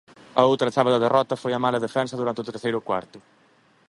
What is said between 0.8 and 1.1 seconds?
da